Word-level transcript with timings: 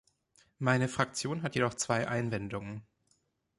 Meine 0.57 0.87
Fraktion 0.89 1.43
hat 1.43 1.53
jedoch 1.53 1.75
zwei 1.75 2.07
Einwendungen. 2.07 2.81